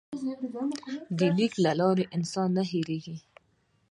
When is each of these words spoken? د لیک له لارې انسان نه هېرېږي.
د 1.17 1.19
لیک 1.37 1.53
له 1.65 1.71
لارې 1.79 2.11
انسان 2.17 2.49
نه 2.57 2.63
هېرېږي. 2.71 3.17